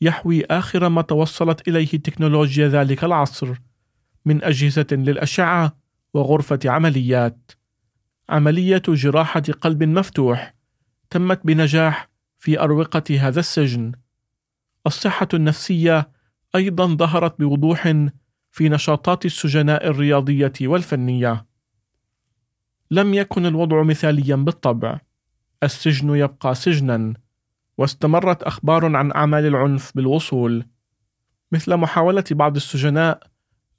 يحوي 0.00 0.44
آخر 0.44 0.88
ما 0.88 1.02
توصلت 1.02 1.68
إليه 1.68 1.86
تكنولوجيا 1.86 2.68
ذلك 2.68 3.04
العصر 3.04 3.54
من 4.24 4.44
أجهزة 4.44 4.86
للأشعة 4.90 5.76
وغرفة 6.14 6.58
عمليات. 6.64 7.52
عملية 8.28 8.82
جراحة 8.88 9.40
قلب 9.40 9.82
مفتوح 9.82 10.54
تمت 11.10 11.40
بنجاح 11.44 12.10
في 12.38 12.60
أروقة 12.60 13.18
هذا 13.20 13.40
السجن. 13.40 13.92
الصحة 14.86 15.28
النفسية 15.34 16.10
أيضا 16.54 16.86
ظهرت 16.86 17.38
بوضوح 17.38 17.82
في 18.50 18.68
نشاطات 18.68 19.24
السجناء 19.26 19.86
الرياضية 19.86 20.52
والفنية. 20.62 21.46
لم 22.90 23.14
يكن 23.14 23.46
الوضع 23.46 23.82
مثاليا 23.82 24.36
بالطبع. 24.36 25.00
السجن 25.62 26.16
يبقى 26.16 26.54
سجنا 26.54 27.14
واستمرت 27.78 28.42
أخبار 28.42 28.96
عن 28.96 29.12
أعمال 29.12 29.46
العنف 29.46 29.92
بالوصول. 29.94 30.66
مثل 31.52 31.76
محاولة 31.76 32.24
بعض 32.30 32.56
السجناء 32.56 33.22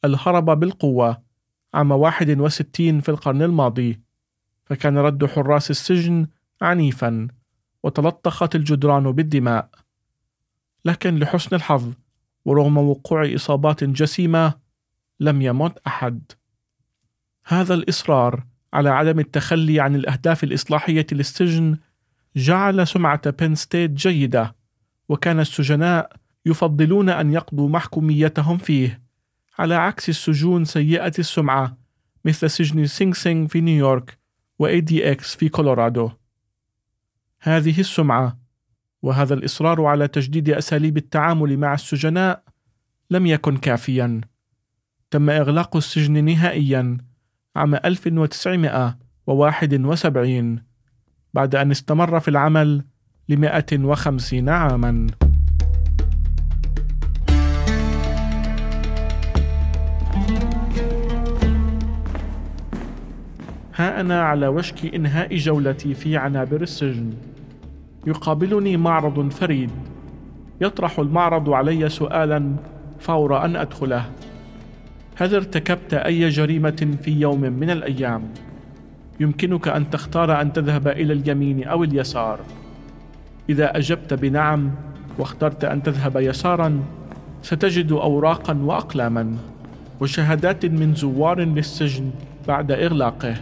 الهرب 0.05 0.59
بالقوة 0.59 1.23
عام 1.73 1.91
61 1.91 2.99
في 2.99 3.09
القرن 3.09 3.41
الماضي. 3.41 4.01
فكان 4.65 4.97
رد 4.97 5.25
حراس 5.25 5.71
السجن 5.71 6.27
عنيفا 6.61 7.27
وتلطخت 7.83 8.55
الجدران 8.55 9.11
بالدماء. 9.11 9.69
لكن 10.85 11.19
لحسن 11.19 11.55
الحظ 11.55 11.93
ورغم 12.45 12.77
وقوع 12.77 13.35
إصابات 13.35 13.83
جسيمة 13.83 14.53
لم 15.19 15.41
يمت 15.41 15.77
أحد. 15.87 16.31
هذا 17.45 17.73
الإصرار 17.73 18.43
على 18.73 18.89
عدم 18.89 19.19
التخلي 19.19 19.79
عن 19.79 19.95
الأهداف 19.95 20.43
الإصلاحية 20.43 21.07
للسجن 21.11 21.77
جعل 22.35 22.87
سمعة 22.87 23.29
بين 23.29 23.55
ستيت 23.55 23.91
جيدة 23.91 24.55
وكان 25.09 25.39
السجناء 25.39 26.15
يفضلون 26.45 27.09
أن 27.09 27.33
يقضوا 27.33 27.69
محكوميتهم 27.69 28.57
فيه 28.57 29.01
على 29.59 29.75
عكس 29.75 30.09
السجون 30.09 30.65
سيئة 30.65 31.13
السمعة 31.19 31.77
مثل 32.25 32.49
سجن 32.49 32.85
سينغ 32.85 33.13
سينغ 33.13 33.47
في 33.47 33.61
نيويورك 33.61 34.17
و 34.59 34.79
ADX 34.79 35.35
في 35.35 35.49
كولورادو. 35.49 36.09
هذه 37.39 37.79
السمعة 37.79 38.42
وهذا 39.03 39.33
الإصرار 39.33 39.85
على 39.85 40.07
تجديد 40.07 40.49
أساليب 40.49 40.97
التعامل 40.97 41.57
مع 41.57 41.73
السجناء 41.73 42.43
لم 43.09 43.25
يكن 43.25 43.57
كافيا. 43.57 44.21
تم 45.11 45.29
إغلاق 45.29 45.75
السجن 45.75 46.25
نهائيا 46.25 46.97
عام 47.55 47.75
1971 47.75 50.59
بعد 51.33 51.55
أن 51.55 51.71
استمر 51.71 52.19
في 52.19 52.27
العمل 52.27 52.85
لمائة 53.29 53.79
وخمسين 53.79 54.49
عاما. 54.49 55.07
ها 63.75 64.01
أنا 64.01 64.23
على 64.23 64.47
وشك 64.47 64.95
إنهاء 64.95 65.35
جولتي 65.35 65.93
في 65.93 66.17
عنابر 66.17 66.61
السجن. 66.61 67.32
يقابلني 68.07 68.77
معرض 68.77 69.29
فريد. 69.29 69.69
يطرح 70.61 70.99
المعرض 70.99 71.49
علي 71.49 71.89
سؤالا 71.89 72.55
فور 72.99 73.45
أن 73.45 73.55
أدخله. 73.55 74.05
هل 75.15 75.35
ارتكبت 75.35 75.93
أي 75.93 76.29
جريمة 76.29 76.97
في 77.03 77.11
يوم 77.11 77.41
من 77.41 77.69
الأيام؟ 77.69 78.23
يمكنك 79.19 79.67
أن 79.67 79.89
تختار 79.89 80.41
أن 80.41 80.53
تذهب 80.53 80.87
إلى 80.87 81.13
اليمين 81.13 81.63
أو 81.63 81.83
اليسار. 81.83 82.39
إذا 83.49 83.77
أجبت 83.77 84.13
بنعم 84.13 84.71
واخترت 85.17 85.65
أن 85.65 85.83
تذهب 85.83 86.17
يسارا 86.17 86.79
ستجد 87.41 87.91
أوراقا 87.91 88.53
وأقلاما 88.53 89.37
وشهادات 89.99 90.65
من 90.65 90.95
زوار 90.95 91.39
للسجن 91.39 92.11
بعد 92.47 92.71
إغلاقه. 92.71 93.35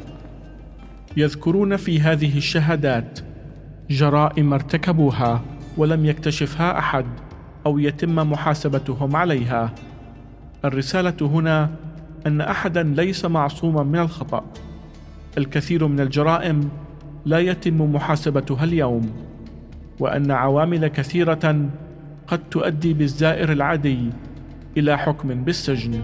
يذكرون 1.17 1.75
في 1.75 1.99
هذه 1.99 2.37
الشهادات 2.37 3.19
جرائم 3.91 4.53
ارتكبوها 4.53 5.41
ولم 5.77 6.05
يكتشفها 6.05 6.79
أحد 6.79 7.05
أو 7.65 7.79
يتم 7.79 8.15
محاسبتهم 8.15 9.15
عليها. 9.15 9.73
الرسالة 10.65 11.17
هنا 11.21 11.69
أن 12.27 12.41
أحدا 12.41 12.83
ليس 12.83 13.25
معصوما 13.25 13.83
من 13.83 13.99
الخطأ. 13.99 14.43
الكثير 15.37 15.87
من 15.87 15.99
الجرائم 15.99 16.69
لا 17.25 17.39
يتم 17.39 17.81
محاسبتها 17.81 18.63
اليوم 18.63 19.11
وأن 19.99 20.31
عوامل 20.31 20.87
كثيرة 20.87 21.69
قد 22.27 22.39
تؤدي 22.51 22.93
بالزائر 22.93 23.51
العادي 23.51 24.09
إلى 24.77 24.97
حكم 24.97 25.43
بالسجن. 25.43 26.01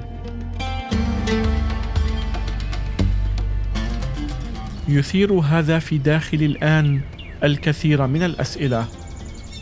يثير 4.89 5.33
هذا 5.33 5.79
في 5.79 5.97
داخلي 5.97 6.45
الآن 6.45 7.01
الكثير 7.43 8.07
من 8.07 8.23
الأسئلة. 8.23 8.85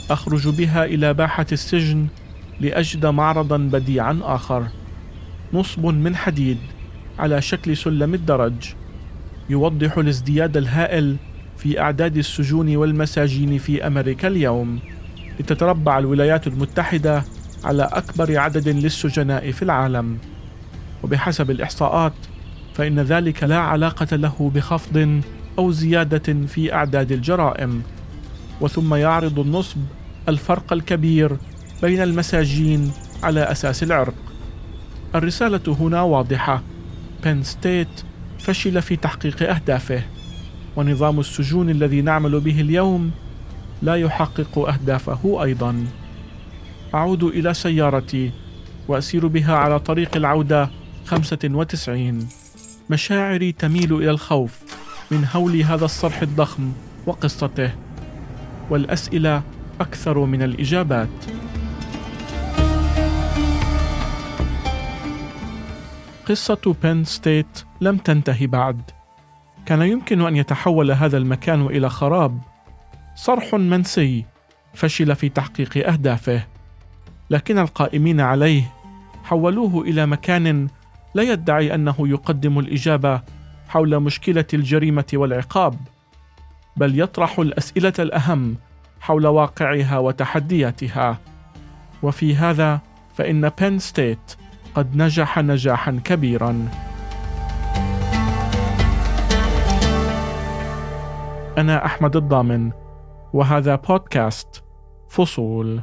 أخرج 0.09 0.47
بها 0.47 0.85
إلى 0.85 1.13
باحة 1.13 1.45
السجن 1.51 2.07
لأجد 2.59 3.05
معرضا 3.05 3.57
بديعا 3.57 4.19
آخر. 4.23 4.67
نصب 5.53 5.85
من 5.85 6.15
حديد 6.15 6.57
على 7.19 7.41
شكل 7.41 7.77
سلم 7.77 8.13
الدرج. 8.13 8.53
يوضح 9.49 9.97
الازدياد 9.97 10.57
الهائل 10.57 11.17
في 11.57 11.79
أعداد 11.79 12.17
السجون 12.17 12.75
والمساجين 12.75 13.57
في 13.57 13.87
أمريكا 13.87 14.27
اليوم. 14.27 14.79
لتتربع 15.39 15.99
الولايات 15.99 16.47
المتحدة 16.47 17.23
على 17.63 17.83
أكبر 17.83 18.37
عدد 18.37 18.69
للسجناء 18.69 19.51
في 19.51 19.61
العالم. 19.61 20.17
وبحسب 21.03 21.51
الإحصاءات 21.51 22.13
فإن 22.73 22.99
ذلك 22.99 23.43
لا 23.43 23.57
علاقة 23.57 24.15
له 24.15 24.51
بخفض 24.55 25.21
أو 25.57 25.71
زيادة 25.71 26.47
في 26.47 26.73
أعداد 26.73 27.11
الجرائم. 27.11 27.83
وثم 28.61 28.95
يعرض 28.95 29.39
النصب 29.39 29.77
الفرق 30.29 30.73
الكبير 30.73 31.37
بين 31.81 32.01
المساجين 32.01 32.91
على 33.23 33.43
أساس 33.43 33.83
العرق. 33.83 34.13
الرسالة 35.15 35.75
هنا 35.79 36.01
واضحة. 36.01 36.63
بين 37.23 37.43
ستيت 37.43 38.03
فشل 38.39 38.81
في 38.81 38.95
تحقيق 38.95 39.49
أهدافه. 39.49 40.03
ونظام 40.75 41.19
السجون 41.19 41.69
الذي 41.69 42.01
نعمل 42.01 42.39
به 42.39 42.61
اليوم 42.61 43.11
لا 43.81 43.95
يحقق 43.95 44.59
أهدافه 44.59 45.43
أيضا. 45.43 45.85
أعود 46.93 47.23
إلى 47.23 47.53
سيارتي 47.53 48.31
وأسير 48.87 49.27
بها 49.27 49.55
على 49.55 49.79
طريق 49.79 50.15
العودة 50.15 50.69
95 51.05 52.27
مشاعري 52.89 53.51
تميل 53.51 53.93
إلى 53.93 54.09
الخوف. 54.09 54.64
من 55.11 55.27
هول 55.33 55.61
هذا 55.61 55.85
الصرح 55.85 56.21
الضخم 56.21 56.71
وقصته 57.05 57.71
والأسئلة 58.69 59.41
أكثر 59.81 60.19
من 60.19 60.41
الإجابات. 60.41 61.09
قصة 66.25 66.75
بين 66.83 67.03
ستيت 67.03 67.63
لم 67.81 67.97
تنتهي 67.97 68.47
بعد. 68.47 68.81
كان 69.65 69.81
يمكن 69.81 70.21
أن 70.21 70.35
يتحول 70.35 70.91
هذا 70.91 71.17
المكان 71.17 71.65
إلى 71.65 71.89
خراب. 71.89 72.39
صرح 73.15 73.53
منسي 73.53 74.25
فشل 74.73 75.15
في 75.15 75.29
تحقيق 75.29 75.87
أهدافه. 75.87 76.43
لكن 77.29 77.57
القائمين 77.57 78.21
عليه 78.21 78.73
حولوه 79.23 79.81
إلى 79.81 80.05
مكان 80.05 80.67
لا 81.15 81.23
يدعي 81.23 81.75
أنه 81.75 81.95
يقدم 81.99 82.59
الإجابة 82.59 83.21
حول 83.67 83.99
مشكلة 83.99 84.45
الجريمة 84.53 85.05
والعقاب 85.13 85.75
بل 86.77 86.99
يطرح 86.99 87.39
الأسئلة 87.39 87.93
الأهم 87.99 88.57
حول 88.99 89.27
واقعها 89.27 89.97
وتحدياتها. 89.97 91.17
وفي 92.03 92.35
هذا 92.35 92.79
فإن 93.15 93.49
بين 93.49 93.79
ستيت 93.79 94.35
قد 94.75 94.95
نجح 94.95 95.39
نجاحا 95.39 96.01
كبيرا. 96.03 96.67
أنا 101.57 101.85
أحمد 101.85 102.15
الضامن 102.15 102.71
وهذا 103.33 103.75
بودكاست 103.75 104.63
فصول. 105.09 105.81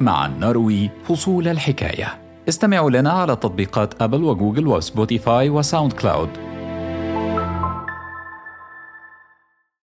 معا 0.00 0.26
نروي 0.26 0.90
فصول 1.04 1.48
الحكاية. 1.48 2.23
استمعوا 2.48 2.90
لنا 2.90 3.10
على 3.10 3.36
تطبيقات 3.36 4.02
أبل 4.02 4.24
وجوجل 4.24 4.66
وسبوتيفاي 4.66 5.50
وساوند 5.50 5.92
كلاود. 5.92 6.53